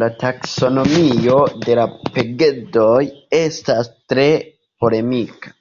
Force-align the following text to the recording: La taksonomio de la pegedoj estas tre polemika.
La 0.00 0.08
taksonomio 0.18 1.38
de 1.64 1.76
la 1.78 1.86
pegedoj 2.18 3.00
estas 3.40 3.90
tre 4.12 4.28
polemika. 4.84 5.54